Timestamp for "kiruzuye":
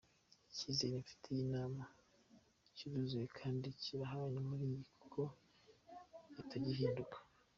2.75-3.27